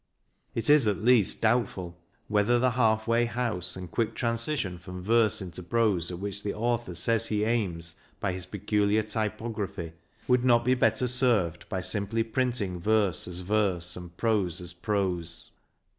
[0.55, 1.95] It is, at least, doubtful
[2.27, 6.55] whether the" half way house" and quick transition from verse into prose, at which the
[6.55, 9.91] author says he aims by his peculiar typography,
[10.27, 14.17] would not be better PAUL FORT 267 served by simply printing verse as verse and
[14.17, 15.51] prose as prose.